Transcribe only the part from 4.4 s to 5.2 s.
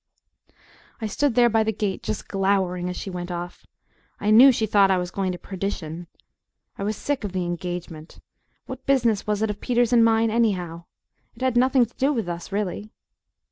she thought I was